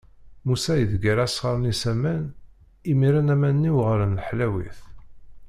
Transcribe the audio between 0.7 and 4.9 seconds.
iḍegger asɣar-nni s aman, imiren aman-nni uɣalen ḥlawit.